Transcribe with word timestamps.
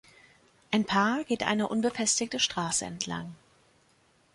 Ein 0.71 0.83
Paar 0.83 1.23
geht 1.25 1.43
eine 1.43 1.67
unbefestigte 1.67 2.39
Straße 2.39 2.85
entlang. 2.85 3.35